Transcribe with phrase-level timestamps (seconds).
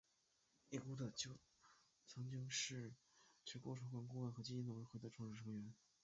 [0.69, 1.29] 已故的就
[2.07, 2.95] 曾经是的
[3.45, 5.71] 全国筹款顾问和基金董事会的创始成员。